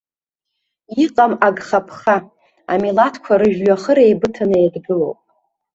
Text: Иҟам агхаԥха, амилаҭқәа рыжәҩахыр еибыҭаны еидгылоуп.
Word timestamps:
Иҟам 1.03 1.33
агхаԥха, 1.47 2.17
амилаҭқәа 2.73 3.33
рыжәҩахыр 3.41 3.97
еибыҭаны 4.05 4.57
еидгылоуп. 4.61 5.19